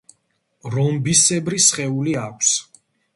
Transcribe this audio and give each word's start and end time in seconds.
რომბისებრი 0.75 1.61
სხეული 1.65 2.17
აქვს. 2.23 2.55